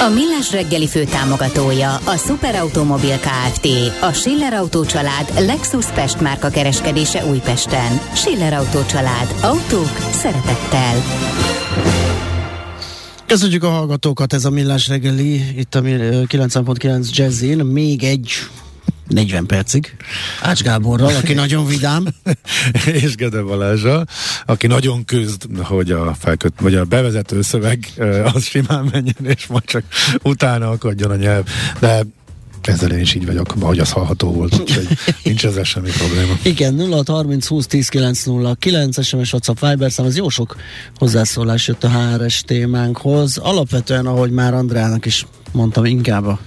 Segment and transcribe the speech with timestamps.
[0.00, 3.66] A Millás reggeli fő támogatója a Superautomobil KFT,
[4.00, 8.00] a Schiller Auto család Lexus Pest márka kereskedése Újpesten.
[8.14, 9.34] Schiller Auto család.
[9.42, 11.02] Autók szeretettel.
[13.26, 18.30] Köszönjük a hallgatókat, ez a Millás reggeli, itt a 90.9 Jazzin, még egy
[19.10, 19.96] 40 percig.
[20.42, 22.06] Ács Gáborral, aki nagyon vidám.
[23.02, 24.06] és Gede Balázsa,
[24.46, 27.88] aki nagyon küzd, hogy a felköt, vagy a bevezető szöveg
[28.32, 29.82] az simán menjen, és majd csak
[30.22, 31.44] utána akadjon a nyelv.
[31.80, 32.02] De
[32.62, 34.88] ezzel én is így vagyok, ahogy az hallható volt, úgyhogy
[35.22, 36.32] nincs ezzel semmi probléma.
[36.42, 40.56] Igen, 0 30 20 10 9 0 9 SMS WhatsApp Viber szám, ez jó sok
[40.96, 43.36] hozzászólás jött a HRS témánkhoz.
[43.36, 46.38] Alapvetően, ahogy már Andrának is mondtam, inkább a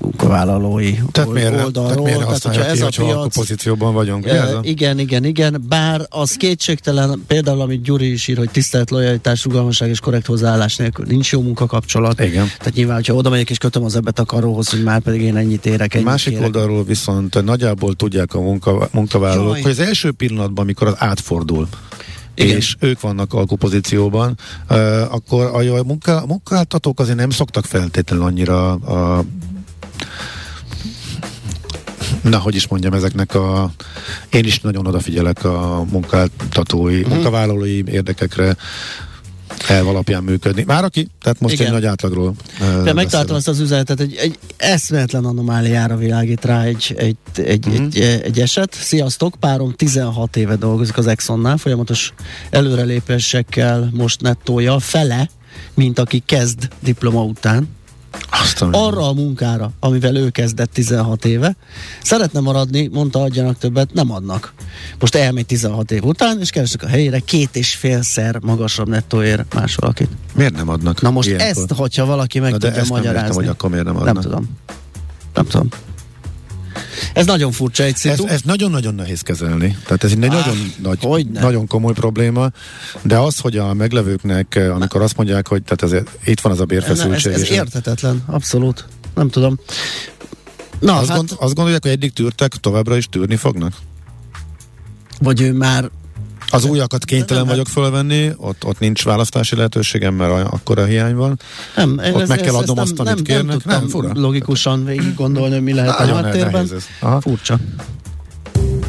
[0.00, 1.72] munkavállalói tehát miért, oldalról.
[1.72, 4.26] Tehát miért tehát, hogyha ez ki, a piac, pozícióban vagyunk?
[4.26, 5.64] E, igen, igen, igen.
[5.68, 10.76] Bár az kétségtelen, például amit Gyuri is ír, hogy tisztelt lojalitás, rugalmasság és korrekt hozzáállás
[10.76, 12.20] nélkül nincs jó munkakapcsolat.
[12.20, 12.46] Igen.
[12.58, 15.66] Tehát nyilván, hogyha oda megyek és kötöm az ebbet akaróhoz, hogy már pedig én ennyit
[15.66, 15.94] érek.
[15.94, 16.46] Ennyit Másik kérek.
[16.46, 19.62] oldalról viszont nagyjából tudják a munka, munkavállalók, Jaj.
[19.62, 21.68] hogy az első pillanatban, amikor az átfordul,
[22.34, 22.56] igen.
[22.56, 24.38] és ők vannak alkupozícióban,
[24.70, 29.24] uh, akkor a, a munka, munkáltatók azért nem szoktak feltétlenül annyira a
[32.22, 33.70] na, hogy is mondjam, ezeknek a
[34.30, 37.14] én is nagyon odafigyelek a munkáltatói, uh-huh.
[37.14, 38.56] munkavállalói érdekekre,
[39.68, 40.64] elv alapján működni.
[40.66, 41.66] Már aki, tehát most Igen.
[41.66, 42.34] egy nagy átlagról.
[42.84, 47.84] De megtaláltam ezt az üzenetet, egy, egy eszméletlen anomáliára világít rá egy, egy, egy, uh-huh.
[47.84, 48.74] egy, egy eset.
[48.74, 52.12] Sziasztok, párom 16 éve dolgozik az Exxonnál, folyamatos
[52.50, 55.30] előrelépésekkel most nettója fele,
[55.74, 57.68] mint aki kezd diploma után
[58.30, 61.56] aztán arra a munkára, amivel ő kezdett 16 éve.
[62.02, 64.52] Szeretne maradni, mondta, adjanak többet, nem adnak.
[64.98, 69.74] Most elmegy 16 év után, és keresek a helyére két és félszer magasabb nettóér más
[69.74, 70.08] valakit.
[70.34, 71.00] Miért nem adnak?
[71.00, 71.48] Na most ilyenkor?
[71.48, 73.12] ezt, hogyha valaki meg Na tudja magyarázni.
[73.12, 74.14] Nem értem, hogy akkor miért nem adnak.
[74.14, 74.58] Nem tudom.
[75.34, 75.68] Nem tudom.
[77.14, 79.76] Ez nagyon furcsa egy Ez, ez nagyon-nagyon nehéz kezelni.
[79.84, 82.50] Tehát ez egy ah, nagyon, nagy, nagyon komoly probléma,
[83.02, 86.60] de az, hogy a meglevőknek, eh, amikor azt mondják, hogy tehát ez, itt van az
[86.60, 87.32] a bérfeszültség.
[87.32, 88.84] Ez, ez értetetlen, abszolút.
[89.14, 89.58] Nem tudom.
[90.78, 91.16] Na, azt, hát...
[91.16, 93.72] gond, azt gondolják, hogy eddig tűrtek, továbbra is tűrni fognak?
[95.18, 95.90] Vagy ő már
[96.52, 101.38] az újakat kénytelen vagyok fölvenni, ott, ott nincs választási lehetőségem, mert akkor a hiány van.
[101.76, 103.64] Nem, ott ez, meg kell adnom azt, nem, amit kérnek.
[103.64, 104.10] Nem, nem fura.
[104.14, 106.68] logikusan végig gondolni, mi lehet a háttérben.
[107.20, 107.58] Furcsa.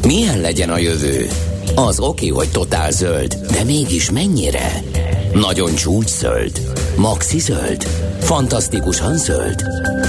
[0.06, 1.28] Milyen legyen a jövő?
[1.74, 4.82] Az oké, hogy totál zöld, de mégis mennyire?
[5.32, 6.60] Nagyon csúcs zöld?
[6.96, 7.86] Maxi zöld?
[8.24, 9.64] Fantasztikusan zöld?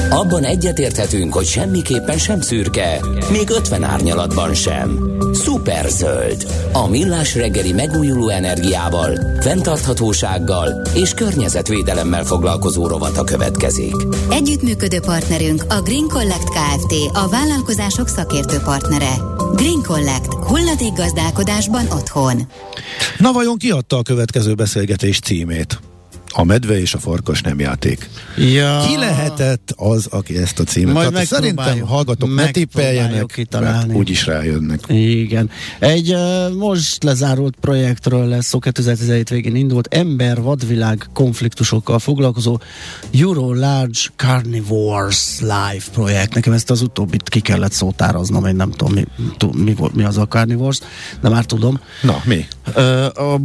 [0.10, 3.00] Abban egyetérthetünk, hogy semmiképpen sem szürke,
[3.32, 5.00] még 50 árnyalatban sem.
[5.34, 6.46] Szuper zöld.
[6.72, 13.96] A millás reggeli megújuló energiával, fenntarthatósággal és környezetvédelemmel foglalkozó rovata következik.
[14.30, 16.94] Együttműködő partnerünk a Green Collect Kft.
[17.14, 19.14] A vállalkozások szakértő partnere.
[19.56, 20.34] Green Collect.
[20.34, 22.42] Hulladék gazdálkodásban otthon.
[23.18, 25.80] Na vajon kiadta a következő beszélgetés címét?
[26.38, 28.10] A medve és a farkas nem játék.
[28.38, 28.84] Ja.
[28.88, 34.26] Ki lehetett az, aki ezt a címet Majd hát Szerintem hallgatok, ne tippeljenek, mert úgyis
[34.26, 34.80] rájönnek.
[34.88, 35.50] Igen.
[35.80, 42.60] Egy uh, most lezárult projektről lesz szó, 2017 végén indult ember vadvilág konfliktusokkal foglalkozó
[43.14, 46.34] Euro Large Carnivores Live projekt.
[46.34, 49.06] Nekem ezt az utóbbit ki kellett szótároznom, én nem tudom, mi,
[49.64, 50.80] mi, mi az a Carnivores,
[51.22, 51.80] de már tudom.
[52.02, 52.46] Na, mi?
[53.14, 53.40] A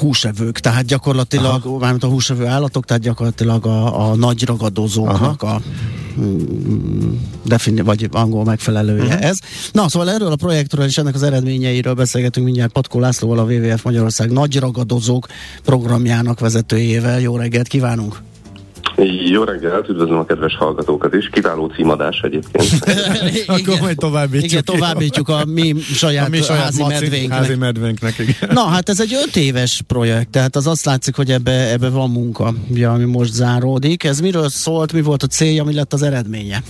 [0.00, 5.54] húsevők, tehát gyakorlatilag Aha mármint a húsevő állatok, tehát gyakorlatilag a, a nagy ragadozóknak Aha.
[5.54, 5.60] a
[6.20, 7.12] mm,
[7.44, 9.24] defini, vagy angol megfelelője uh-huh.
[9.24, 9.38] ez.
[9.72, 13.82] Na, szóval erről a projektről és ennek az eredményeiről beszélgetünk mindjárt Patkó Lászlóval, a WWF
[13.82, 15.26] Magyarország nagy ragadozók
[15.64, 17.20] programjának vezetőjével.
[17.20, 18.22] Jó reggelt kívánunk!
[19.30, 21.28] Jó reggelt, üdvözlöm a kedves hallgatókat is.
[21.32, 22.68] Kiváló címadás egyébként.
[23.46, 24.50] Akkor majd továbbítjuk.
[24.50, 27.38] Igen, továbbítjuk a mi saját, a mi saját házi, maci, medvénknek.
[27.38, 28.18] házi medvénknek.
[28.18, 28.50] Igen.
[28.52, 32.10] Na, hát ez egy öt éves projekt, tehát az azt látszik, hogy ebbe, ebbe van
[32.10, 34.04] munka, ugye, ami most záródik.
[34.04, 36.62] Ez miről szólt, mi volt a célja, mi lett az eredménye?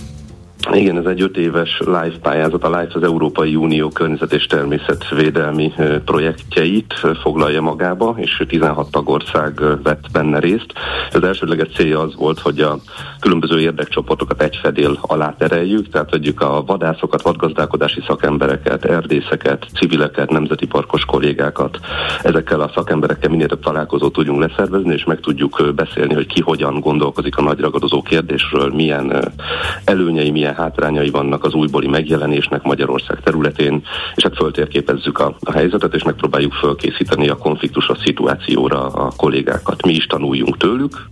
[0.73, 2.63] Igen, ez egy öt éves LIFE pályázat.
[2.63, 5.73] A LIFE az Európai Unió környezet és természetvédelmi
[6.05, 10.73] projektjeit foglalja magába, és 16 tagország vett benne részt.
[11.11, 12.77] Az elsődleges célja az volt, hogy a
[13.19, 20.65] különböző érdekcsoportokat egy fedél alá tereljük, tehát vegyük a vadászokat, vadgazdálkodási szakembereket, erdészeket, civileket, nemzeti
[20.65, 21.79] parkos kollégákat.
[22.23, 26.79] Ezekkel a szakemberekkel minél több találkozót tudjunk leszervezni, és meg tudjuk beszélni, hogy ki hogyan
[26.79, 29.33] gondolkozik a nagyragadozó kérdésről, milyen
[29.85, 33.83] előnyei, milyen hátrányai vannak az újbóli megjelenésnek Magyarország területén,
[34.15, 39.85] és hát föltérképezzük a, a helyzetet, és megpróbáljuk fölkészíteni a konfliktusos szituációra a kollégákat.
[39.85, 41.09] Mi is tanuljunk tőlük,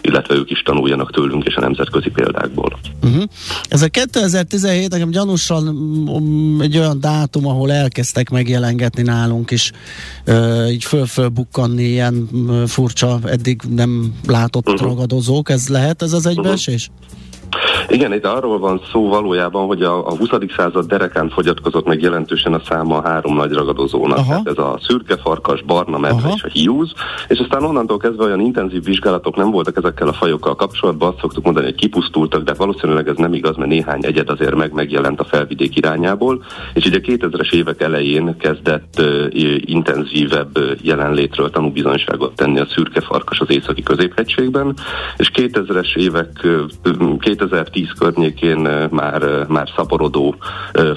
[0.00, 2.78] illetve ők is tanuljanak tőlünk és a nemzetközi példákból.
[3.02, 3.22] Uh-huh.
[3.68, 9.72] Ez a 2017 nekem gyanúsan um, egy olyan dátum, ahol elkezdtek megjelengetni nálunk is,
[10.26, 14.88] uh, így föl-fölbukkanni ilyen uh, furcsa, eddig nem látott uh-huh.
[14.88, 15.50] ragadozók.
[15.50, 16.88] Ez lehet ez az egybeesés?
[16.88, 17.16] Uh-huh.
[17.88, 20.28] Igen, itt arról van szó valójában, hogy a, a 20.
[20.56, 24.18] század derekán fogyatkozott meg jelentősen a száma a három nagy ragadozónak.
[24.18, 24.28] Aha.
[24.28, 26.32] Tehát ez a szürke farkas, barna medve Aha.
[26.36, 26.92] és a hiúz,
[27.28, 31.44] és aztán onnantól kezdve olyan intenzív vizsgálatok nem voltak ezekkel a fajokkal kapcsolatban, azt szoktuk
[31.44, 35.24] mondani, hogy kipusztultak, de valószínűleg ez nem igaz, mert néhány egyed azért meg megjelent a
[35.24, 36.44] felvidék irányából,
[36.74, 39.26] és ugye 2000-es évek elején kezdett uh,
[39.64, 44.74] intenzívebb jelenlétről tanúbizonyságot tenni a szürke farkas az északi középhegységben,
[45.16, 46.60] és 2000-es évek, uh,
[47.70, 50.34] 2010 környékén már, már szaporodó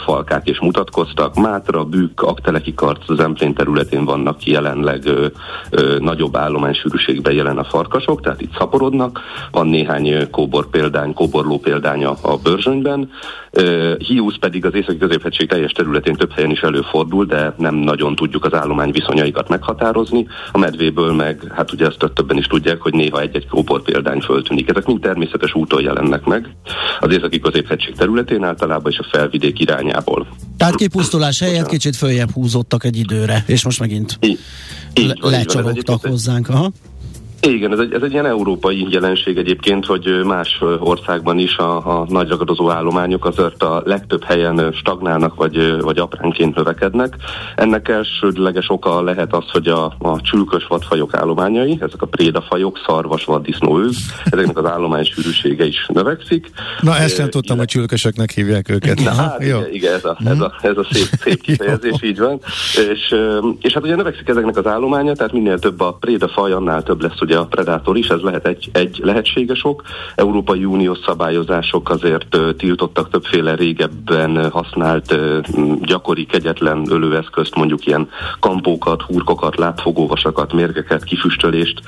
[0.05, 1.35] falkák is mutatkoztak.
[1.35, 5.03] Mátra, Bükk, Akteleki karc az Emplén területén vannak jelenleg
[5.99, 9.19] nagyobb állománysűrűségben jelen a farkasok, tehát itt szaporodnak.
[9.51, 13.09] Van néhány kóbor példány, kóborló példánya a Börzsönyben.
[13.97, 18.45] Hiúz pedig az északi középhegység teljes területén több helyen is előfordul, de nem nagyon tudjuk
[18.45, 20.27] az állomány viszonyaikat meghatározni.
[20.51, 24.69] A medvéből meg, hát ugye ezt többen is tudják, hogy néha egy-egy kóbor példány föltűnik.
[24.69, 26.55] Ezek mind természetes úton jelennek meg
[26.99, 30.27] az északi középhegység területén általában és a felvidék irányából.
[30.57, 34.39] Tehát kipusztulás helyett kicsit följebb húzottak egy időre, és most megint így,
[34.93, 36.49] így le- lecsorogtak hozzánk.
[36.49, 36.71] Aha.
[37.41, 42.05] Igen, ez egy, ez egy ilyen európai jelenség egyébként, hogy más országban is a, a
[42.09, 47.15] nagy ragadozó állományok azért a legtöbb helyen stagnálnak, vagy, vagy apránként növekednek.
[47.55, 53.25] Ennek elsődleges oka lehet az, hogy a, a csülkös vadfajok állományai, ezek a prédafajok, szarvas,
[53.25, 56.51] vaddisznó, őz, ezeknek az állomány sűrűsége is növekszik.
[56.81, 59.03] Na, ezt sem tudtam, hogy csülkösöknek hívják őket.
[59.03, 59.57] Na, hát, Jó.
[59.57, 62.39] Igen, igen, ez a, ez a, ez a szép, szép kifejezés, így van.
[62.91, 63.15] És,
[63.61, 67.21] és hát ugye növekszik ezeknek az állománya, tehát minél több a prédafaj, annál több lesz
[67.29, 69.83] ugye a predátor is, ez lehet egy, egy lehetséges ok.
[70.15, 75.15] Európai Uniós szabályozások azért tiltottak többféle régebben használt
[75.81, 78.09] gyakori kegyetlen ölőeszközt, mondjuk ilyen
[78.39, 81.81] kampókat, hurkokat, lábfogóvasakat, mérgeket, kifüstölést,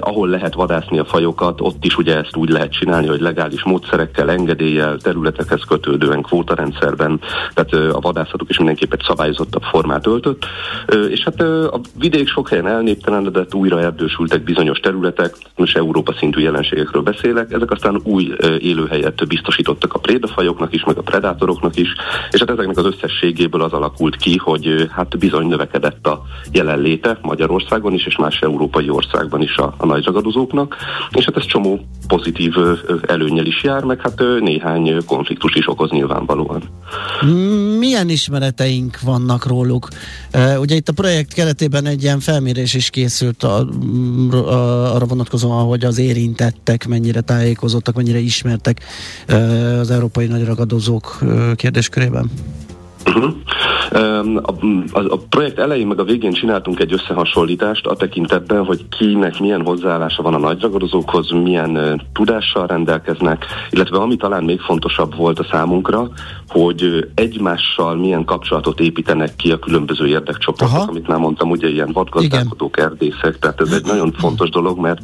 [0.00, 4.30] ahol lehet vadászni a fajokat, ott is ugye ezt úgy lehet csinálni, hogy legális módszerekkel,
[4.30, 7.20] engedéllyel, területekhez kötődően, kvótarendszerben,
[7.54, 10.46] tehát a vadászatuk is mindenképp egy szabályozottabb formát öltött.
[11.10, 17.02] És hát a vidék sok helyen elnéptelenedett, újra erdősültek bizonyos területek, most Európa szintű jelenségekről
[17.02, 21.88] beszélek, ezek aztán új élőhelyet biztosítottak a prédafajoknak is, meg a predátoroknak is,
[22.30, 26.22] és hát ezeknek az összességéből az alakult ki, hogy hát bizony növekedett a
[26.52, 30.08] jelenléte Magyarországon is, és más európai országban is a, a nagy
[31.10, 32.54] és hát ez csomó pozitív
[33.06, 36.62] előnyel is jár, meg hát néhány konfliktus is okoz nyilvánvalóan.
[37.78, 39.88] Milyen ismereteink vannak róluk?
[40.58, 43.58] Ugye itt a projekt keretében egy ilyen felmérés is készült a,
[44.46, 48.84] a arra vonatkozóan, hogy az érintettek mennyire tájékozottak, mennyire ismertek
[49.80, 51.18] az európai nagyragadozók
[51.54, 52.30] kérdéskörében?
[53.06, 53.34] Uh-huh.
[53.90, 53.98] A,
[54.92, 59.64] a, a projekt elején meg a végén csináltunk egy összehasonlítást a tekintetben, hogy kinek milyen
[59.64, 66.08] hozzáállása van a nagyragadozókhoz, milyen tudással rendelkeznek, illetve ami talán még fontosabb volt a számunkra,
[66.48, 70.90] hogy egymással milyen kapcsolatot építenek ki a különböző érdekcsoportok, Aha.
[70.90, 75.00] amit már mondtam, ugye ilyen vadgazdálkodók, erdészek, tehát ez egy nagyon fontos dolog, mert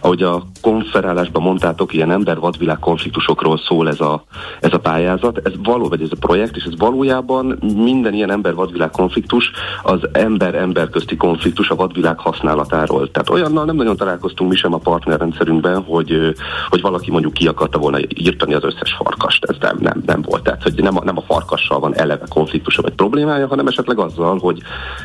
[0.00, 4.24] ahogy a konferálásban mondtátok, ilyen ember-vadvilág konfliktusokról szól ez a,
[4.60, 8.90] ez a pályázat, ez való, vagy ez a projekt, és ez valójában minden ilyen ember-vadvilág
[8.90, 9.50] konfliktus
[9.82, 13.10] az ember-ember közti konfliktus a vadvilág használatáról.
[13.10, 16.34] Tehát olyannal nem nagyon találkoztunk mi sem a partnerrendszerünkben, hogy,
[16.68, 19.44] hogy valaki mondjuk ki akarta volna írtani az összes farkast.
[19.44, 20.42] Ez nem, nem, nem volt.
[20.42, 24.38] Tehát, hogy nem a, nem a farkassal van eleve konfliktusa vagy problémája, hanem esetleg azzal,
[24.38, 24.62] hogy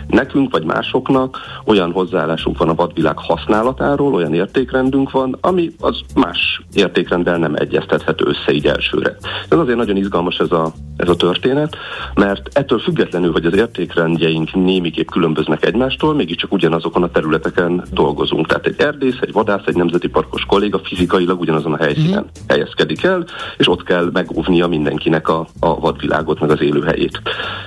[0.07, 6.61] nekünk vagy másoknak olyan hozzáállásunk van a vadvilág használatáról, olyan értékrendünk van, ami az más
[6.73, 9.15] értékrenddel nem egyeztethető össze így elsőre.
[9.49, 11.75] Ez azért nagyon izgalmas ez a, ez a történet,
[12.13, 18.47] mert ettől függetlenül függetlenül, hogy az értékrendjeink némiképp különböznek egymástól, mégiscsak ugyanazokon a területeken dolgozunk.
[18.47, 22.45] Tehát egy erdész, egy vadász, egy nemzeti parkos kolléga fizikailag ugyanazon a helyszínen mm.
[22.47, 23.25] helyezkedik el,
[23.57, 27.21] és ott kell megóvnia mindenkinek a, a vadvilágot, meg az élőhelyét.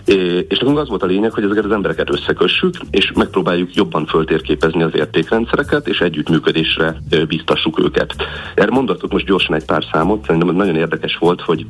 [0.05, 4.07] É, és nekünk az volt a lényeg, hogy ezeket az embereket összekössük, és megpróbáljuk jobban
[4.07, 6.97] föltérképezni az értékrendszereket, és együttműködésre
[7.29, 8.15] biztassuk őket.
[8.55, 11.67] Erre mondatok most gyorsan egy pár számot, szerintem nagyon érdekes volt, hogy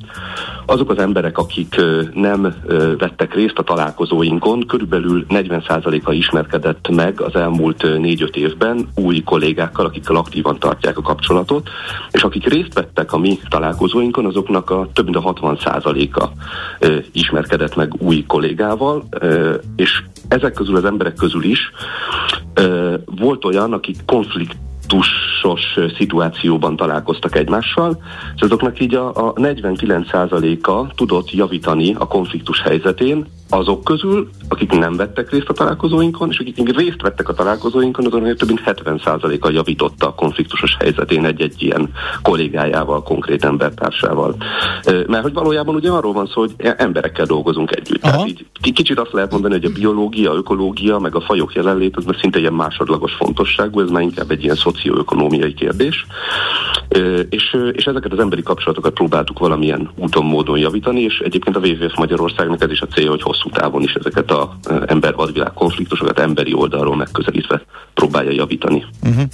[0.67, 1.77] azok az emberek, akik
[2.15, 2.55] nem
[2.99, 10.17] vettek részt a találkozóinkon, körülbelül 40%-a ismerkedett meg az elmúlt 4-5 évben új kollégákkal, akikkel
[10.17, 11.69] aktívan tartják a kapcsolatot,
[12.11, 16.29] és akik részt vettek a mi találkozóinkon, azoknak a több mint a 60%-a
[17.13, 19.09] ismerkedett meg új kollégával,
[19.77, 21.71] és ezek közül az emberek közül is
[23.05, 24.57] volt olyan, akik konflikt
[25.43, 28.03] konfliktusos szituációban találkoztak egymással,
[28.35, 34.97] és azoknak így a, a 49%-a tudott javítani a konfliktus helyzetén, azok közül, akik nem
[34.97, 40.07] vettek részt a találkozóinkon, és akik részt vettek a találkozóinkon, azon több mint 70%-a javította
[40.07, 41.91] a konfliktusos helyzetén egy-egy ilyen
[42.23, 44.37] kollégájával, konkrét embertársával.
[45.07, 48.01] Mert hogy valójában ugye arról van szó, hogy e- emberekkel dolgozunk együtt.
[48.01, 52.05] Tehát így kicsit azt lehet mondani, hogy a biológia, ökológia, meg a fajok jelenlét, az
[52.21, 54.57] szinte ilyen másodlagos fontosságú, ez már inkább egy ilyen
[55.33, 56.07] szocioökonómiai kérdés.
[57.29, 61.97] És, és ezeket az emberi kapcsolatokat próbáltuk valamilyen úton, módon javítani, és egyébként a WWF
[61.97, 66.97] Magyarországnak ez is a célja, hogy hosszú távon is ezeket a ember-vadvilág konfliktusokat emberi oldalról
[66.97, 67.63] megközelítve
[67.95, 68.85] próbálja javítani.
[69.03, 69.25] Uh-huh.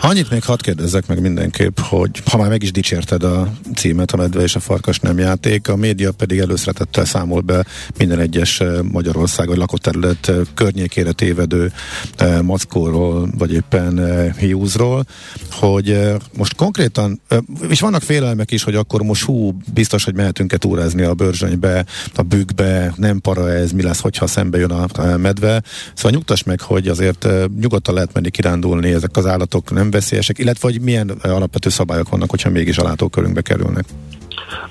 [0.00, 4.16] Annyit még hadd kérdezzek meg mindenképp, hogy ha már meg is dicsérted a címet, a
[4.16, 7.64] medve és a farkas nem játék, a média pedig előszeretettel számol be
[7.98, 11.72] minden egyes eh, Magyarország vagy lakott terület eh, környékére tévedő
[12.16, 15.04] eh, mackóról, vagy éppen hiúzról,
[15.50, 15.98] hogy
[16.36, 17.20] most konkrétan,
[17.68, 21.84] és vannak félelmek is, hogy akkor most hú, biztos, hogy mehetünk-e túrázni a bőrzsönybe,
[22.14, 25.62] a bükkbe, nem para ez, mi lesz, hogyha szembe jön a medve.
[25.94, 27.28] Szóval nyugtass meg, hogy azért
[27.60, 32.30] nyugodtan lehet menni kirándulni, ezek az állatok nem veszélyesek, illetve hogy milyen alapvető szabályok vannak,
[32.30, 33.84] hogyha mégis a látókörünkbe kerülnek?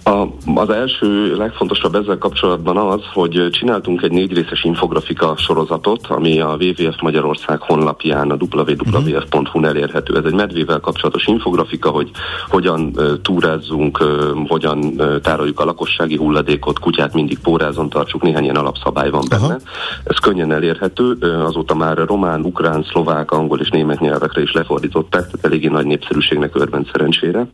[0.04, 0.26] A,
[0.56, 6.58] az első legfontosabb ezzel kapcsolatban az, hogy csináltunk egy négy részes infografika sorozatot, ami a
[6.60, 10.18] WWF Magyarország honlapján, a www.hu-n elérhető.
[10.18, 12.12] Ez egy medvével kapcsolatos infografika, hogy
[12.48, 14.04] hogyan túrázzunk,
[14.48, 19.44] hogyan tároljuk a lakossági hulladékot, kutyát mindig pórázon tartsuk, néhány ilyen alapszabály van benne.
[19.44, 19.58] Aha.
[20.04, 25.46] Ez könnyen elérhető, azóta már román, ukrán, szlovák, angol és német nyelvekre is lefordították, tehát
[25.46, 27.48] eléggé nagy népszerűségnek örvend szerencsére.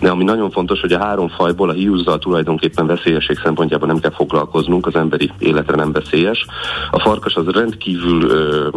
[0.00, 4.10] De ami nagyon fontos, hogy a három fajból a hiúzzal tulajdonképpen veszélyesség szempontjából nem kell
[4.10, 6.46] foglalkoznunk, az emberi életre nem veszélyes.
[6.90, 8.68] A farkas az rendkívül ö,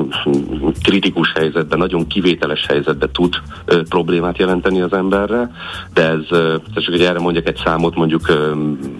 [0.83, 5.51] kritikus helyzetben, nagyon kivételes helyzetben tud ö, problémát jelenteni az emberre,
[5.93, 8.51] de ez, ö, csak hogy erre mondjak egy számot, mondjuk ö,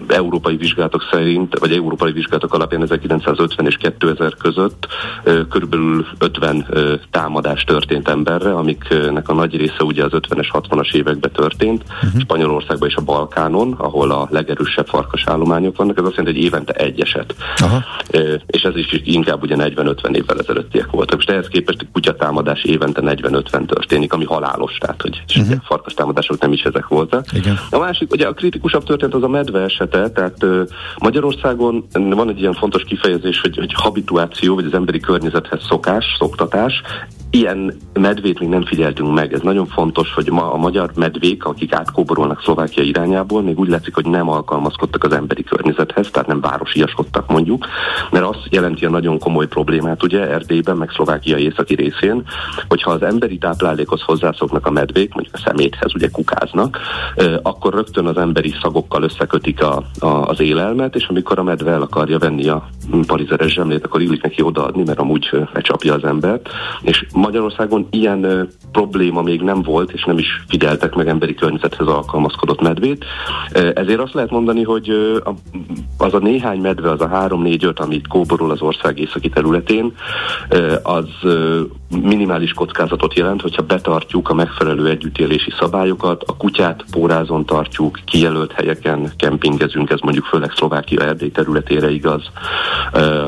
[0.06, 4.86] európai vizsgálatok szerint, vagy európai vizsgálatok alapján 1950 és 2000 között
[5.24, 10.94] ö, körülbelül 50 ö, támadás történt emberre, amiknek a nagy része ugye az 50-es, 60-as
[10.94, 12.20] években történt, uh-huh.
[12.20, 16.72] Spanyolországban és a Balkánon, ahol a legerősebb farkas állományok vannak, ez azt jelenti, hogy évente
[16.72, 17.34] egy eset.
[17.56, 17.84] Aha.
[18.46, 21.16] És ez is inkább ugye 40-50 évvel ezelőttiek voltak.
[21.16, 25.56] Most ehhez képest a kutyatámadás évente 40-50 történik, ami halálos, tehát hogy uh-huh.
[25.64, 27.26] farkas támadások nem is ezek voltak.
[27.32, 27.58] Igen.
[27.70, 30.46] A másik, ugye a kritikusabb történt az a medve esete, tehát
[30.98, 36.82] Magyarországon van egy ilyen fontos kifejezés, hogy, hogy habituáció, vagy az emberi környezethez szokás, szoktatás,
[37.30, 39.32] Ilyen medvét még nem figyeltünk meg.
[39.32, 43.94] Ez nagyon fontos, hogy ma a magyar medvék, akik átkóborolnak Szlovákia irányából, még úgy látszik,
[43.94, 47.66] hogy nem alkalmazkodtak az emberi környezethez, tehát nem városiaskodtak mondjuk,
[48.10, 52.22] mert azt jelenti a nagyon komoly problémát ugye Erdélyben, meg Szlovákia északi részén,
[52.68, 56.78] hogyha az emberi táplálékhoz hozzászoknak a medvék, mondjuk a szeméthez ugye kukáznak,
[57.42, 61.82] akkor rögtön az emberi szagokkal összekötik a, a, az élelmet, és amikor a medve el
[61.82, 62.68] akarja venni a
[63.06, 66.48] palizeres zsemlét, akkor illik neki odaadni, mert amúgy lecsapja az embert,
[66.82, 72.60] és Magyarországon ilyen probléma még nem volt, és nem is figyeltek meg emberi környezethez alkalmazkodott
[72.60, 73.04] medvét.
[73.52, 74.90] Ezért azt lehet mondani, hogy
[75.98, 79.92] az a néhány medve, az a három-négy-öt, amit kóborol az ország északi területén,
[80.82, 81.08] az
[82.02, 89.12] minimális kockázatot jelent, hogyha betartjuk a megfelelő együttélési szabályokat, a kutyát pórázon tartjuk, kijelölt helyeken
[89.16, 92.30] kempingezünk, ez mondjuk főleg Szlovákia Erdély területére igaz.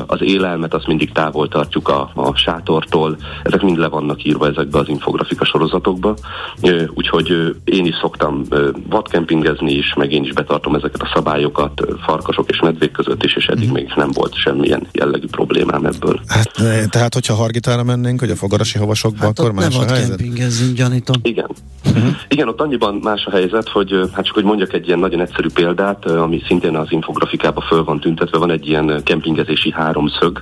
[0.07, 4.79] Az élelmet azt mindig távol tartjuk a, a sátortól, ezek mind le vannak írva ezekbe
[4.79, 6.13] az infografika sorozatokba,
[6.93, 8.41] úgyhogy én is szoktam
[8.89, 13.45] vadkempingezni is, meg én is betartom ezeket a szabályokat farkasok és medvék között is, és
[13.45, 13.73] eddig mm.
[13.73, 16.19] még nem volt semmilyen jellegű problémám ebből.
[16.27, 16.51] Hát,
[16.89, 20.73] tehát, hogyha Hargitára mennénk, hogy a fogarasi havasokban, hát akkor más a helyzet?
[20.73, 21.15] gyanítom.
[21.21, 21.49] Igen.
[21.85, 22.15] Uh-huh.
[22.27, 25.47] Igen, ott annyiban más a helyzet, hogy hát csak hogy mondjak egy ilyen nagyon egyszerű
[25.53, 30.41] példát, ami szintén az infografikába föl van tüntetve, van egy ilyen kempingezési háromszög,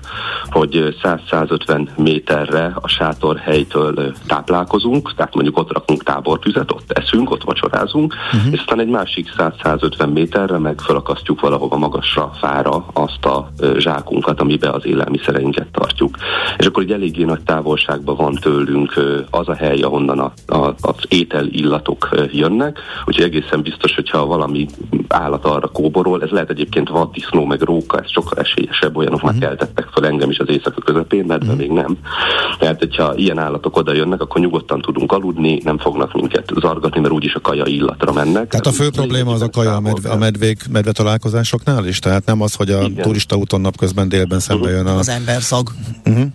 [0.50, 7.44] hogy 100-150 méterre a sátor helytől táplálkozunk, tehát mondjuk ott rakunk tábortüzet, ott eszünk, ott
[7.44, 8.54] vacsorázunk, uh-huh.
[8.54, 9.30] és aztán egy másik
[9.64, 16.18] 100-150 méterre meg felakasztjuk valahova magasra fára azt a zsákunkat, amiben az élelmiszereinket tartjuk.
[16.58, 18.94] És akkor egy eléggé nagy távolságban van tőlünk
[19.30, 24.66] az a hely, ahonnan a, a, az étel illatok jönnek, úgyhogy egészen biztos, hogyha valami
[25.08, 29.32] állat arra kóborol, ez lehet egyébként vaddisznó, meg róka, ez sokkal esélyesebb, olyanok uh-huh.
[29.32, 29.48] már mhm.
[29.48, 31.60] keltettek fel engem is az éjszaka közepén, medve uh-huh.
[31.60, 31.98] még nem.
[32.58, 37.14] Tehát, hogyha ilyen állatok oda jönnek, akkor nyugodtan tudunk aludni, nem fognak minket zargatni, mert
[37.14, 38.48] úgyis a kaja illatra mennek.
[38.48, 42.00] Tehát a fő probléma az a kaja a, medve, a medvék, medve találkozásoknál is?
[42.00, 43.04] Tehát nem az, hogy a Igen.
[43.04, 44.98] turista úton napközben délben szembe jön a...
[44.98, 45.70] Az ember szag.
[46.06, 46.26] Uh-huh.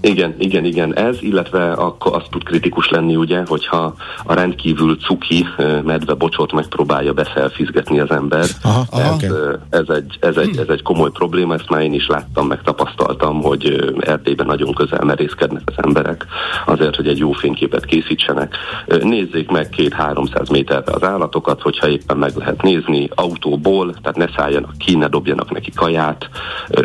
[0.00, 5.46] Igen, igen, igen, ez, illetve akkor az tud kritikus lenni, ugye, hogyha a rendkívül cuki
[5.84, 8.44] medve bocsot megpróbálja beszelfizgetni az ember.
[8.62, 9.54] Aha, aha, ez, okay.
[9.70, 13.92] ez, egy, ez, egy, ez egy komoly probléma, ezt már én is láttam, megtapasztaltam, hogy
[14.00, 16.26] Erdélyben nagyon közel merészkednek az emberek
[16.66, 18.56] azért, hogy egy jó fényképet készítsenek.
[19.02, 24.78] Nézzék meg két-háromszáz méterre az állatokat, hogyha éppen meg lehet nézni autóból, tehát ne szálljanak
[24.78, 26.28] ki, ne dobjanak neki kaját,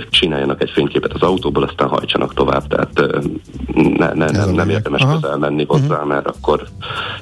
[0.09, 2.67] csináljanak egy fényképet az autóból, aztán hajtsanak tovább.
[2.67, 2.92] Tehát
[3.97, 5.19] ne, ne, nem, nem érdemes Aha.
[5.19, 6.07] közel menni hozzá, uh-huh.
[6.07, 6.67] mert akkor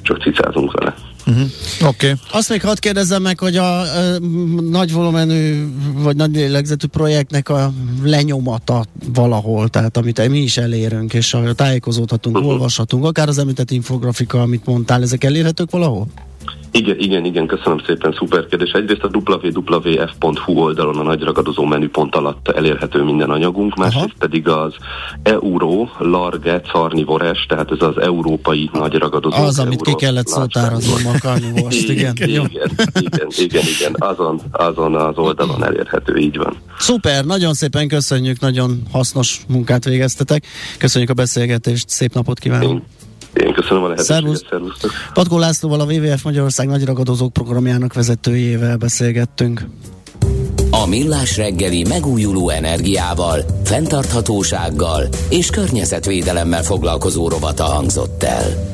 [0.02, 0.94] csak cicázunk vele.
[1.26, 1.44] Uh-huh.
[1.80, 2.06] Oké.
[2.06, 2.18] Okay.
[2.32, 4.18] Azt még hadd kérdezzem meg, hogy a, a
[4.70, 11.34] nagy volumenű vagy nagy lélegzetű projektnek a lenyomata valahol, tehát amit mi is elérünk, és
[11.34, 12.52] a tájékozódhatunk, uh-huh.
[12.52, 16.06] olvashatunk, akár az említett infografika, amit mondtál, ezek elérhetők valahol?
[16.74, 18.70] Igen, igen, igen, köszönöm szépen, szuper kérdés.
[18.70, 24.14] Egyrészt a www.f.hu oldalon a nagy ragadozó menüpont alatt elérhető minden anyagunk, másrészt Aha.
[24.18, 24.74] pedig az
[25.22, 29.36] Euro Large Carnivores, tehát ez az európai nagy ragadozó.
[29.36, 32.12] Az, amit ki kellett szótárazni a carnivores igen.
[32.16, 36.56] Igen, igen, igen, igen, igen, azon, azon az oldalon elérhető, így van.
[36.78, 40.46] Szuper, nagyon szépen köszönjük, nagyon hasznos munkát végeztetek.
[40.78, 42.70] Köszönjük a beszélgetést, szép napot kívánok!
[42.70, 42.82] Én.
[43.32, 44.90] Én köszönöm a lehetőséget, szervusztok.
[45.12, 49.66] Patkó Lászlóval a WWF Magyarország nagy ragadozók programjának vezetőjével beszélgettünk.
[50.70, 58.72] A Millás reggeli megújuló energiával, fenntarthatósággal és környezetvédelemmel foglalkozó rovata hangzott el.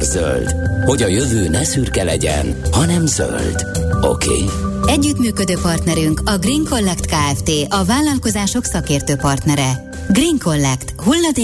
[0.00, 3.66] zöld, hogy a jövő ne szürke legyen, hanem zöld.
[4.02, 4.28] Oké?
[4.28, 4.44] Okay?
[4.86, 7.50] Együttműködő partnerünk a Green Collect Kft.
[7.68, 9.88] a vállalkozások szakértő partnere.
[10.08, 10.94] Green Collect.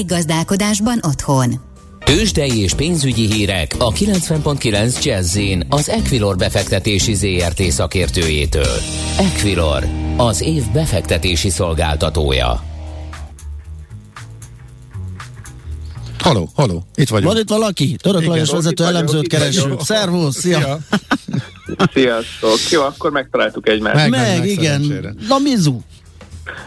[0.07, 1.70] gazdálkodásban otthon.
[2.11, 8.77] Tőzsdei és pénzügyi hírek a 90.9 jazz az Equilor befektetési ZRT szakértőjétől.
[9.19, 9.85] Equilor,
[10.17, 12.63] az év befektetési szolgáltatója.
[16.19, 17.33] Haló, haló, itt vagyunk.
[17.33, 17.97] Van itt valaki?
[18.03, 19.83] Török Lajos vezető elemzőt keresünk.
[19.83, 20.79] Szervusz, szia!
[21.93, 22.71] Sziasztok!
[22.71, 23.95] Jó, akkor megtaláltuk egymást.
[23.95, 25.17] Meg, meg, meg igen.
[25.29, 25.81] Na, Mizu!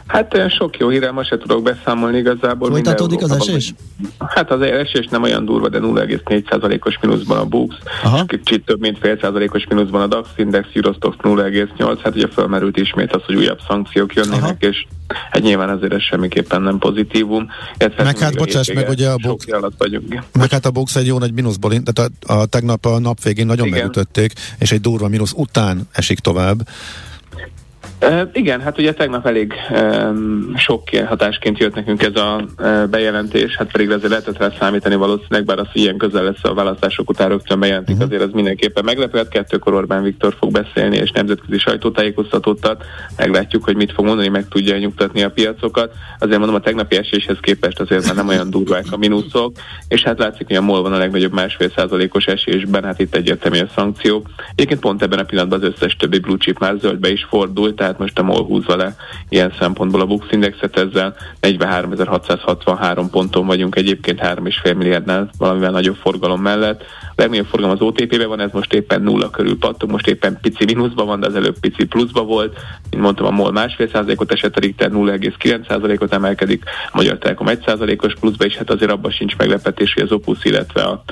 [0.08, 2.70] Hát olyan sok jó hírem, most se tudok beszámolni igazából.
[2.70, 3.74] Folytatódik az esés?
[4.20, 8.26] Hát az esés nem olyan durva, de 0,4%-os mínuszban a Bux, Aha.
[8.26, 13.16] kicsit több mint fél százalékos mínuszban a DAX Index, Eurostox 0,8, hát ugye felmerült ismét
[13.16, 14.54] az, hogy újabb szankciók jönnének, Aha.
[14.60, 14.86] és
[15.32, 17.50] hát nyilván azért ez semmiképpen nem pozitívum.
[17.98, 20.24] meg hát bocsáss meg, ugye a Bux, alatt vagyunk.
[20.34, 23.46] meg hát a Bux egy jó nagy mínuszból, tehát a, a tegnap a nap végén
[23.46, 23.80] nagyon Igen.
[23.80, 26.68] megütötték, és egy durva mínusz után esik tovább.
[28.34, 33.72] Igen, hát ugye tegnap elég um, sok hatásként jött nekünk ez a uh, bejelentés, hát
[33.72, 37.30] pedig azért lehetett rá számítani valószínűleg, bár az, hogy ilyen közel lesz a választások után
[37.30, 38.10] rögtön bejelentik, uh-huh.
[38.10, 39.28] azért ez mindenképpen meglepett.
[39.28, 42.82] Kettőkor Orbán Viktor fog beszélni, és nemzetközi sajtótájékoztatót ad.
[43.18, 45.94] Meglátjuk, hogy mit fog mondani, meg tudja nyugtatni a piacokat.
[46.20, 49.56] Azért mondom, a tegnapi eséshez képest azért már nem olyan durvák a mínuszok,
[49.88, 53.60] és hát látszik, hogy a MOL van a legnagyobb másfél százalékos esésben, hát itt egyértelmű
[53.60, 54.26] a szankció.
[54.52, 57.93] Egyébként pont ebben a pillanatban az összes többi blue chip már zöldbe is fordult, tehát
[57.98, 58.96] most a MOL húzva le
[59.30, 66.42] ilyen szempontból a Bux Indexet, ezzel 43.663 ponton vagyunk egyébként 3,5 milliárdnál valamivel nagyobb forgalom
[66.42, 66.84] mellett
[67.16, 71.06] legnagyobb forgalom az OTP-ben van, ez most éppen nulla körül pattog, most éppen pici mínuszban
[71.06, 72.58] van, de az előbb pici pluszba volt.
[72.90, 77.48] Mint mondtam, a MOL másfél százalékot esett, a Richter 0,9 százalékot emelkedik, a Magyar Telekom
[77.48, 81.04] 1 százalékos pluszba, és hát azért abban sincs meglepetés, hogy az Opus, illetve a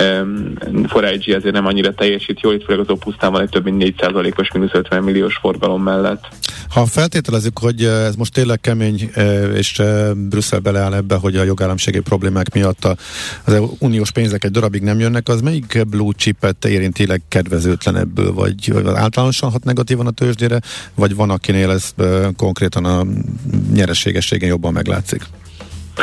[0.00, 0.54] um,
[0.86, 3.94] Forage azért nem annyira teljesít jól, itt főleg az Opusnál van egy több mint 4
[4.00, 6.28] százalékos mínusz 50 milliós forgalom mellett.
[6.70, 9.10] Ha feltételezzük, hogy ez most tényleg kemény,
[9.54, 9.82] és
[10.14, 12.84] Brüsszel beleáll ebbe, hogy a jogállamisági problémák miatt
[13.44, 18.72] az uniós pénzek egy darabig nem jönnek, az melyik blue chipet érintileg kedvezőtlen ebből, vagy,
[18.72, 20.60] vagy általánosan hat negatívan a tőzsdére,
[20.94, 21.94] vagy van akinél ez
[22.36, 23.06] konkrétan a
[23.72, 25.22] nyereségességen jobban meglátszik?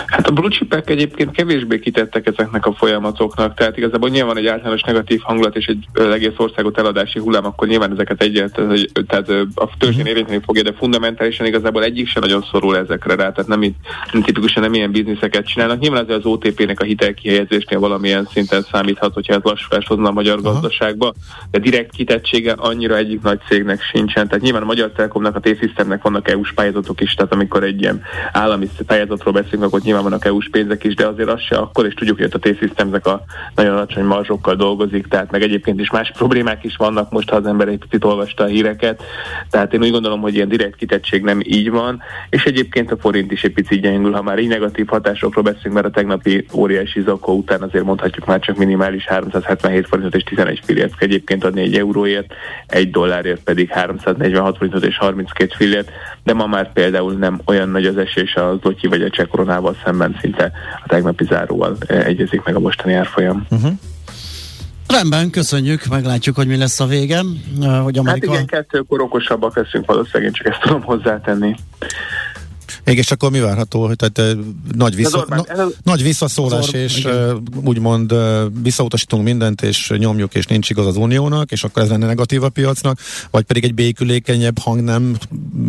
[0.05, 4.81] Hát a blue chipek egyébként kevésbé kitettek ezeknek a folyamatoknak, tehát igazából nyilván egy általános
[4.81, 8.61] negatív hangulat és egy egész országot eladási hullám, akkor nyilván ezeket egyet,
[9.07, 10.09] tehát a tőzsdén mhm.
[10.09, 13.59] érinteni fogja, de fundamentálisan igazából egyik sem nagyon szorul ezekre rá, tehát nem,
[14.11, 15.79] nem tipikusan nem ilyen bizniszeket csinálnak.
[15.79, 20.39] Nyilván azért az OTP-nek a hitelkihelyezésnél valamilyen szinten számíthat, hogyha ez lassulást hozna a magyar
[20.43, 20.51] Aha.
[20.51, 21.13] gazdaságba,
[21.51, 24.27] de direkt kitettsége annyira egyik nagy cégnek sincsen.
[24.27, 28.01] Tehát nyilván a Magyar Telekomnak, a T-Systemnek vannak EU-s pályázatok is, tehát amikor egy ilyen
[28.31, 31.93] állami pályázatról beszélünk, akkor nyilván vannak EU-s pénzek is, de azért az se akkor, és
[31.93, 33.23] tudjuk, hogy a T-Systemnek a
[33.55, 37.45] nagyon alacsony marzsokkal dolgozik, tehát meg egyébként is más problémák is vannak most, ha az
[37.45, 39.03] ember egy picit olvasta a híreket.
[39.49, 43.31] Tehát én úgy gondolom, hogy ilyen direkt kitettség nem így van, és egyébként a forint
[43.31, 47.33] is egy picit gyengül, ha már így negatív hatásokról beszélünk, mert a tegnapi óriási zakó
[47.33, 52.33] után azért mondhatjuk már csak minimális 377 forintot és 11 fillért egyébként adni egy euróért,
[52.67, 55.91] egy dollárért pedig 346 forintot és 32 fillért,
[56.27, 59.77] de ma már például nem olyan nagy az esés az Lotyi vagy a Cseh koronával
[59.83, 60.51] szemben szinte
[60.83, 63.45] a tegnapi záróval eh, egyezik meg a mostani árfolyam.
[63.49, 63.71] Uh-huh.
[64.87, 67.21] Rendben, köszönjük, meglátjuk, hogy mi lesz a vége.
[67.83, 68.31] Hogy Amerika...
[68.31, 71.55] Hát igen, kettőkor okosabbak leszünk valószínűleg, én csak ezt tudom hozzátenni.
[72.83, 74.37] És akkor mi várható, hogy tehát
[74.75, 77.41] nagy, vissza, Orbán, na, ez nagy visszaszólás, Orbán, és igen.
[77.63, 78.13] úgymond
[78.63, 82.49] visszautasítunk mindent, és nyomjuk, és nincs igaz az uniónak, és akkor ez lenne negatív a
[82.49, 82.99] piacnak,
[83.31, 85.15] vagy pedig egy békülékenyebb hang nem,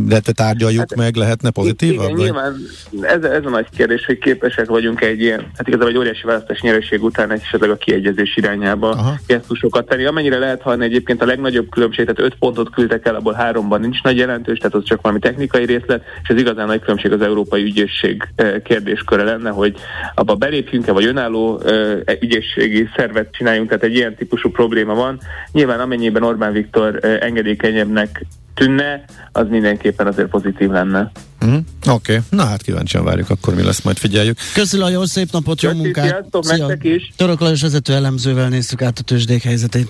[0.07, 1.93] de tárgyaljuk hát, meg, lehetne pozitív?
[1.93, 2.17] Igen, vagy?
[2.17, 2.57] nyilván
[3.01, 6.61] ez, ez a nagy kérdés, hogy képesek vagyunk egy ilyen, hát igazából egy óriási választás
[6.61, 10.05] nyereség után esetleg a kiegyezés irányába gesztusokat tenni.
[10.05, 14.03] Amennyire lehet hallani egyébként a legnagyobb különbség, tehát öt pontot küldtek el, abból háromban nincs
[14.03, 17.63] nagy jelentős, tehát az csak valami technikai részlet, és ez igazán nagy különbség az Európai
[17.63, 19.77] Ügyészség eh, kérdésköre lenne, hogy
[20.15, 25.21] abba belépjünk-e, vagy önálló eh, ügyészségi szervet csináljunk, tehát egy ilyen típusú probléma van.
[25.53, 28.25] Nyilván amennyiben Orbán Viktor eh, engedékenyebbnek
[28.55, 31.11] tűnne, az mindenképpen azért pozitív lenne.
[31.45, 32.19] Mm, Oké, okay.
[32.31, 34.37] na hát kíváncsian várjuk, akkor mi lesz, majd figyeljük.
[34.55, 36.05] Köszönöm, jó szép napot, jó munkát!
[36.05, 36.77] Sziasztok, Szia.
[36.83, 37.13] is!
[37.17, 39.89] Török Lajos vezető elemzővel néztük át a tőzsdék helyzetét.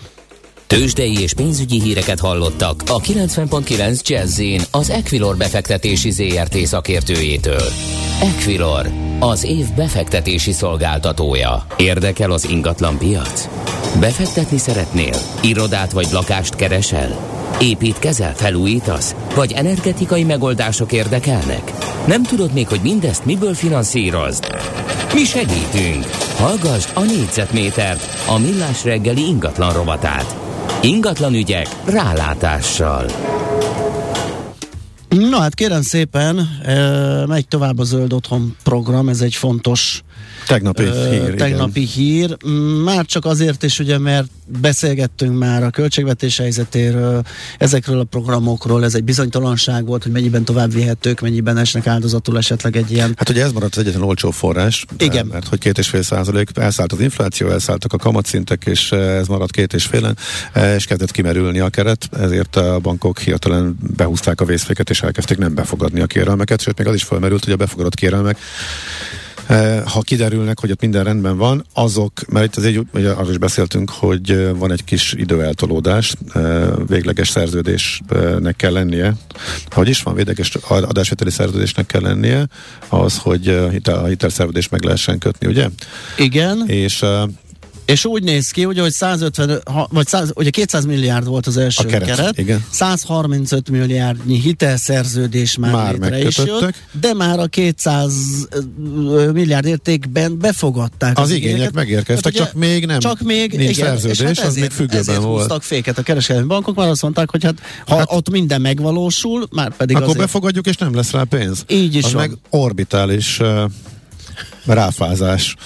[0.68, 7.62] Tőzsdei és pénzügyi híreket hallottak a 90.9 jazz az Equilor befektetési ZRT szakértőjétől.
[8.20, 11.66] Equilor, az év befektetési szolgáltatója.
[11.76, 13.48] Érdekel az ingatlan piac?
[14.00, 15.14] Befektetni szeretnél?
[15.42, 17.18] Irodát vagy lakást keresel?
[17.60, 19.14] Építkezel, felújítasz?
[19.34, 21.72] Vagy energetikai megoldások érdekelnek?
[22.06, 24.46] Nem tudod még, hogy mindezt miből finanszírozd?
[25.14, 26.04] Mi segítünk!
[26.36, 30.37] Hallgassd a négyzetmétert, a millás reggeli ingatlan rovatát.
[30.82, 33.06] Ingatlan ügyek rálátással.
[35.08, 36.48] Na hát kérem szépen,
[37.26, 40.02] megy tovább a Zöld Otthon program, ez egy fontos
[40.46, 41.34] Tegnapi hír.
[41.34, 41.92] Tegnapi igen.
[41.92, 42.36] hír.
[42.84, 44.30] Már csak azért is, ugye, mert
[44.60, 47.22] beszélgettünk már a költségvetés helyzetéről,
[47.58, 52.76] ezekről a programokról, ez egy bizonytalanság volt, hogy mennyiben tovább vihetők, mennyiben esnek áldozatul esetleg
[52.76, 53.14] egy ilyen.
[53.16, 54.84] Hát ugye ez maradt az egyetlen olcsó forrás.
[54.98, 55.26] Igen.
[55.26, 59.50] Mert hogy két és fél százalék, elszállt az infláció, elszálltak a kamatszintek, és ez maradt
[59.50, 60.16] két és félen,
[60.76, 65.54] és kezdett kimerülni a keret, ezért a bankok hirtelen behúzták a vészféket, és elkezdték nem
[65.54, 69.27] befogadni a kérelmeket, sőt még az is felmerült, hogy a befogadott kérelmek Eh,
[69.84, 73.90] ha kiderülnek, hogy ott minden rendben van, azok, mert itt azért ugye arról is beszéltünk,
[73.90, 79.14] hogy eh, van egy kis időeltolódás, eh, végleges szerződésnek kell lennie.
[79.70, 82.46] Hogy is van, végleges adásvételi szerződésnek kell lennie,
[82.88, 83.48] az, hogy
[83.84, 85.68] a hitelszerződést meg lehessen kötni, ugye?
[86.16, 86.64] Igen.
[86.66, 87.04] És
[87.88, 91.86] és úgy néz ki, ugye, hogy 150, vagy 100, ugye 200 milliárd volt az első
[91.86, 92.64] a keret, keret igen.
[92.70, 98.12] 135 milliárdnyi hitelszerződés már, már létre is jött, de már a 200
[99.32, 101.72] milliárd értékben befogadták az, az igények.
[101.72, 104.98] megérkeztek, hát, csak még nem csak még, nincs igen, szerződés, hát ezért, az még függőben
[104.98, 105.64] ezért volt.
[105.64, 107.54] féket a kereskedelmi bankok, mert azt mondták, hogy hát
[107.86, 110.24] ha hát, ott minden megvalósul, már pedig Akkor azért...
[110.24, 111.64] befogadjuk, és nem lesz rá pénz.
[111.68, 112.28] Így is az van.
[112.28, 113.40] meg orbitális
[114.64, 115.56] ráfázás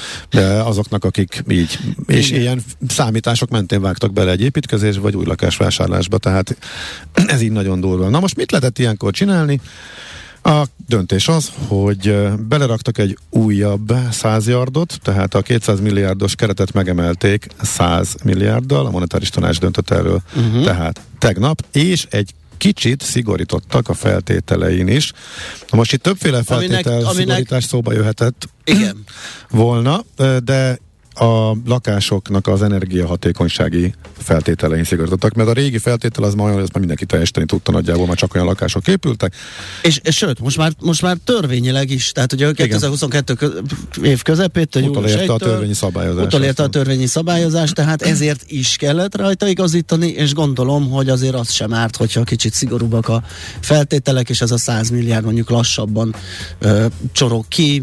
[0.65, 2.41] azoknak, akik így, és Igen.
[2.41, 6.57] ilyen számítások mentén vágtak bele egy építkezés vagy új lakásvásárlásba, tehát
[7.27, 8.09] ez így nagyon durva.
[8.09, 9.61] Na most mit lehetett ilyenkor csinálni?
[10.43, 17.47] A döntés az, hogy beleraktak egy újabb 100 yardot, tehát a 200 milliárdos keretet megemelték
[17.63, 20.65] 100 milliárddal, a monetáris tanács döntött erről uh-huh.
[20.65, 25.13] tehát tegnap, és egy kicsit szigorítottak a feltételein is.
[25.71, 29.05] Na most itt többféle feltétel aminek, szigorítás aminek, szóba jöhetett igen.
[29.51, 30.05] volna,
[30.45, 30.79] de
[31.15, 36.73] a lakásoknak az energiahatékonysági feltételein szigorítottak, mert a régi feltétel az ma olyan, hogy ezt
[36.73, 39.35] már mindenki teljesíteni tudta nagyjából, már csak olyan lakások épültek.
[39.83, 43.49] És, és sőt, most már, most már törvényileg is, tehát ugye 2022 kö,
[44.03, 46.25] év közepétől utolérte a törvényi szabályozás.
[46.25, 51.51] Utolérte a törvényi szabályozás, tehát ezért is kellett rajta igazítani, és gondolom, hogy azért az
[51.51, 53.23] sem árt, hogyha kicsit szigorúbbak a
[53.61, 56.15] feltételek, és ez a 100 milliárd mondjuk lassabban
[56.59, 57.83] ö, csorog ki,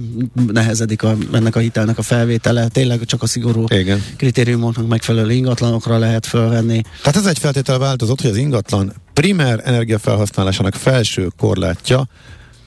[0.52, 4.04] nehezedik a, ennek a hitelnek a felvétele, tényleg csak a szigorú Igen.
[4.18, 6.82] kritériumoknak megfelelő ingatlanokra lehet fölvenni.
[7.02, 12.08] Tehát ez egy feltétel változott, hogy az ingatlan primer energiafelhasználásának felső korlátja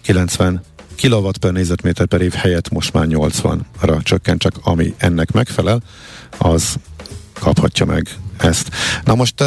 [0.02, 0.62] 90
[0.94, 5.82] kilowatt per négyzetméter per év helyett most már 80-ra csökkent, csak ami ennek megfelel,
[6.38, 6.74] az
[7.32, 8.68] kaphatja meg ezt.
[9.04, 9.44] Na most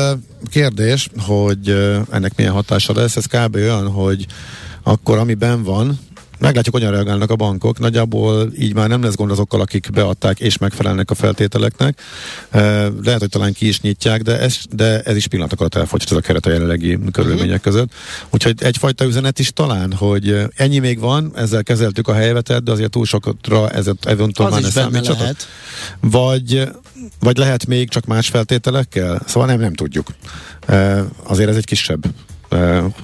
[0.52, 1.70] kérdés, hogy
[2.12, 3.56] ennek milyen hatása lesz, ez kb.
[3.56, 4.26] olyan, hogy
[4.84, 6.00] akkor amiben van,
[6.40, 7.80] Meglátjuk, hogyan reagálnak a bankok.
[7.80, 12.02] Nagyjából így már nem lesz gond azokkal, akik beadták és megfelelnek a feltételeknek.
[13.04, 16.18] Lehet, hogy talán ki is nyitják, de ez, de ez is pillanatok alatt elfogyott ez
[16.18, 17.94] a keret a jelenlegi körülmények között.
[18.30, 22.92] Úgyhogy egyfajta üzenet is talán, hogy ennyi még van, ezzel kezeltük a helyvetet, de azért
[22.92, 25.36] túl sokra ez eventuál már ne számítsatok.
[26.00, 26.70] Vagy,
[27.20, 29.22] vagy lehet még csak más feltételekkel?
[29.26, 30.08] Szóval nem, nem tudjuk.
[31.24, 32.06] Azért ez egy kisebb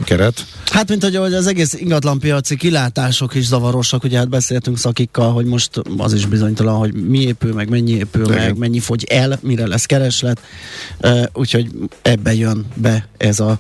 [0.04, 0.45] keret.
[0.65, 5.82] Hát, mint hogy, az egész ingatlanpiaci kilátások is zavarosak, ugye hát beszéltünk szakikkal, hogy most
[5.97, 9.67] az is bizonytalan, hogy mi épül, meg mennyi épül, De meg mennyi fogy el, mire
[9.67, 10.41] lesz kereslet,
[11.01, 13.60] uh, úgyhogy ebbe jön be ez a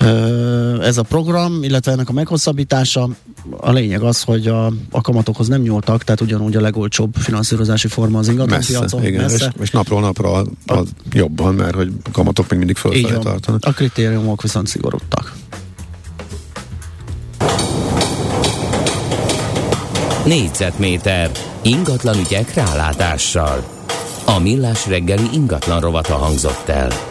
[0.00, 3.08] uh, ez a program, illetve ennek a meghosszabbítása.
[3.56, 8.18] A lényeg az, hogy a, a kamatokhoz nem nyúltak, tehát ugyanúgy a legolcsóbb finanszírozási forma
[8.18, 9.04] az ingatlanpiacon.
[9.04, 9.52] Igen, messze.
[9.54, 13.64] És, és napról napra a, a, jobban, mert hogy kamatok még mindig fölfelé tartanak.
[13.64, 15.34] A kritériumok viszont szigorodtak.
[20.24, 21.30] Négyzetméter
[21.62, 23.64] ingatlan ügyek rálátással.
[24.24, 27.09] A millás reggeli ingatlan rovata hangzott el.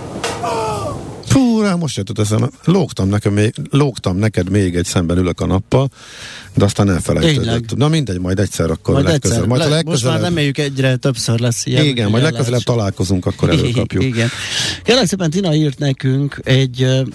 [1.70, 2.50] Rá most jutott eszembe.
[2.66, 5.90] Lógtam, nekem még, lógtam neked még egy szemben ülök a nappal,
[6.56, 7.62] de aztán elfelejtettem.
[7.76, 9.52] Na mindegy, majd egyszer akkor majd legközelebb.
[9.52, 9.68] Egyszer.
[9.68, 11.86] Majd Le, most már reméljük egyre többször lesz ilyen.
[11.86, 14.04] Igen, majd legközelebb találkozunk, akkor előkapjuk.
[14.04, 14.30] Igen.
[14.84, 17.08] Kérlek szépen Tina írt nekünk egy uh,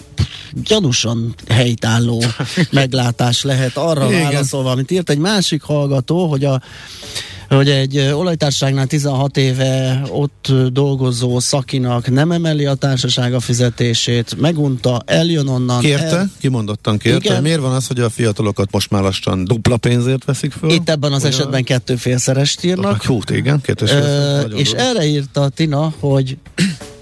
[0.52, 2.24] gyanúsan helytálló
[2.70, 4.22] meglátás lehet arra Igen.
[4.22, 6.62] válaszolva, amit írt egy másik hallgató, hogy a
[7.54, 15.48] hogy egy olajtársaságnál 16 éve ott dolgozó szakinak nem emeli a társasága fizetését, megunta, eljön
[15.48, 15.80] onnan.
[15.80, 16.16] Kérte?
[16.16, 16.30] El...
[16.40, 17.28] Kimondottan kérte.
[17.28, 17.42] Igen.
[17.42, 20.70] Miért van az, hogy a fiatalokat most már lassan dupla pénzért veszik föl?
[20.70, 21.34] Itt ebben az Olyan?
[21.34, 23.04] esetben kettőfélszerest írnak.
[23.04, 26.36] Hú, igen, kettős Ö, És erre írta Tina, hogy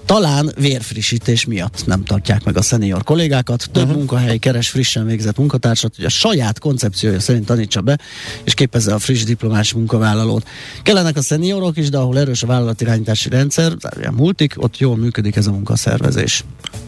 [0.05, 3.69] talán vérfrissítés miatt nem tartják meg a szenior kollégákat.
[3.71, 3.97] Több uh-huh.
[3.97, 7.99] munkahely keres frissen végzett munkatársat, hogy a saját koncepciója szerint tanítsa be,
[8.43, 10.47] és képezze a friss diplomás munkavállalót.
[10.83, 15.35] Kellenek a szeniorok is, de ahol erős a vállalatirányítási rendszer, ilyen multik, ott jól működik
[15.35, 16.43] ez a munkaszervezés.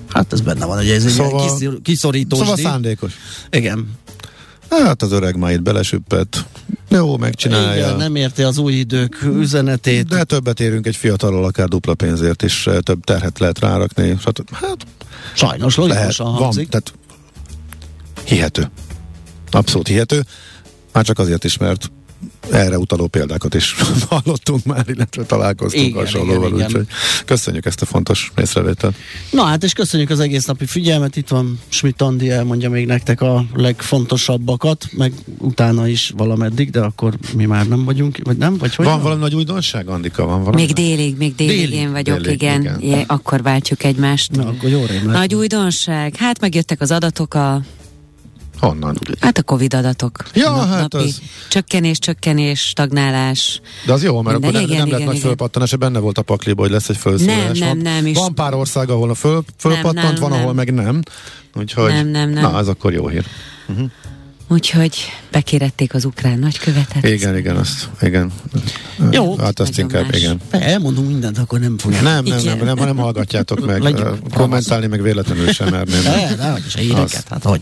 [0.09, 2.39] Hát ez benne van, hogy ez szóval, egy kiszorítós.
[2.39, 3.13] Szóval szándékos.
[3.49, 3.87] Igen.
[4.69, 6.45] Hát az öreg már itt belesüppett.
[6.95, 7.85] Jó, megcsinálja.
[7.85, 10.07] Igen, nem érti az új idők üzenetét.
[10.07, 14.17] De többet érünk egy fiatalról, akár dupla pénzért is eh, több terhet lehet rárakni.
[14.51, 14.85] Hát,
[15.33, 16.93] Sajnos logikusan lehet, van, tehát
[18.23, 18.69] hihető.
[19.51, 20.23] Abszolút hihető.
[20.91, 21.91] Már csak azért is, mert
[22.51, 23.75] erre utaló példákat is
[24.09, 26.87] hallottunk már, illetve találkoztunk igen, hasonlóval, igen, úgyhogy
[27.25, 28.95] köszönjük ezt a fontos észrevételt.
[29.31, 33.21] Na hát, és köszönjük az egész napi figyelmet, itt van Schmidt Andi, elmondja még nektek
[33.21, 38.57] a legfontosabbakat, meg utána is valameddig, de akkor mi már nem vagyunk, vagy nem?
[38.57, 40.25] Vagy hogy van, van valami nagy újdonság, Andika?
[40.25, 40.61] Van valami?
[40.61, 42.61] Még délig, még délig, délig én vagyok, délig, igen.
[42.61, 42.81] igen.
[42.81, 43.03] igen.
[43.07, 44.31] akkor váltjuk egymást.
[44.31, 47.61] Na, akkor jó Nagy újdonság, hát megjöttek az adatok a
[48.65, 48.97] Honnan?
[49.19, 50.11] Hát a Covid adatok.
[50.33, 51.21] Ja, nap, hát napi az...
[51.49, 53.61] Csökkenés, csökkenés, stagnálás.
[53.85, 56.21] De az jó, mert akkor igen, nem, nem igen, lett nagy fölpattanás, benne volt a
[56.21, 57.59] pakliba, hogy lesz egy felszólás.
[57.59, 58.13] Nem, nem, nem.
[58.13, 60.55] Van pár ország, ahol a föl, fölpattant, nem, nem, van, ahol nem.
[60.55, 61.01] meg nem.
[61.55, 62.51] Úgyhogy, nem, nem, nem.
[62.51, 63.25] na, ez akkor jó hír.
[63.67, 63.89] Uh-huh.
[64.47, 64.95] Úgyhogy
[65.31, 67.03] bekérették az ukrán nagykövetet.
[67.07, 68.31] Igen, igen, azt, igen.
[69.11, 69.37] Jó.
[69.37, 70.19] Hát azt inkább, más.
[70.19, 70.39] igen.
[70.49, 72.01] Elmondunk mindent, akkor nem fogják.
[72.01, 73.81] Nem, nem, nem, nem, nem, nem hallgatjátok meg.
[73.81, 76.03] Legyünk, kommentálni meg véletlenül sem merném.
[76.03, 77.61] De, de, is a híreket, hát hogy.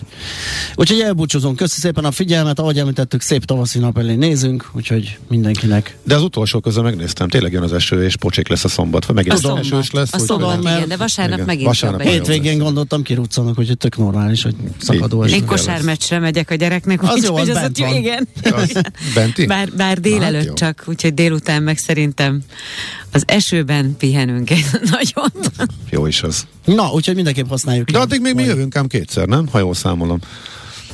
[0.76, 1.56] Úgyhogy elbúcsúzunk.
[1.56, 5.98] Köszi szépen a figyelmet, ahogy említettük, szép tavaszi nap elé nézünk, úgyhogy mindenkinek.
[6.04, 9.14] De az utolsó közben megnéztem, tényleg jön az eső, és pocsék lesz a szombat.
[9.14, 9.64] Megint a szombat.
[9.64, 10.14] esős lesz.
[10.14, 11.46] A szombat, igen, de vasárnap igen.
[11.46, 15.36] megint vasárnap Hétvégén gondoltam, kiruccanak, hogy tök normális, hogy szakadó eső.
[15.36, 17.96] Én kosármeccsre megyek a gyereknek, az jó, az bent van.
[17.96, 18.28] Igen.
[18.44, 18.82] Az
[19.14, 19.46] benti?
[19.46, 22.42] Bár, bár délelőtt hát csak, úgyhogy délután meg szerintem
[23.12, 24.66] az esőben pihenünk egy
[24.98, 25.32] nagyon.
[25.90, 26.48] Jó is az.
[26.66, 27.90] Na, úgyhogy mindenképp használjuk.
[27.90, 29.48] De addig még mi jövünk ám kétszer, nem?
[29.48, 30.20] Ha jól számolom.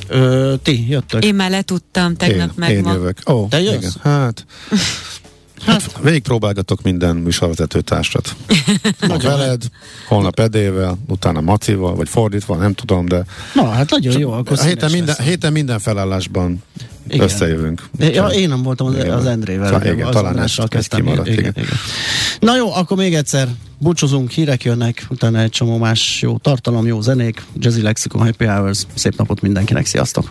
[0.08, 1.24] Ö, ti jöttök.
[1.24, 2.92] Én már letudtam tegnap én, meg én ma.
[2.92, 3.18] jövök.
[3.30, 3.74] Ó, Te jössz?
[3.74, 3.92] Igen.
[4.02, 4.46] Hát...
[5.66, 8.36] Hát végigpróbálgatok minden műsorvezető társat.
[9.08, 9.62] Ma veled,
[10.08, 13.24] holnap Edével, utána Macival, vagy fordítva, nem tudom, de...
[13.54, 16.62] Na, hát nagyon jó, akkor a héten minden, héten minden felállásban
[17.08, 17.24] igen.
[17.24, 17.88] összejövünk.
[17.98, 19.66] Ja, én nem voltam az, az Endrével.
[19.66, 21.00] Szóval, igen, talán ezt, kezdtem.
[21.00, 21.52] Kimaradt, igen, igen.
[21.56, 21.76] igen.
[22.40, 27.00] Na jó, akkor még egyszer búcsúzunk, hírek jönnek, utána egy csomó más jó tartalom, jó
[27.00, 30.30] zenék, Jazzy Lexicon, Happy Hours, szép napot mindenkinek, sziasztok!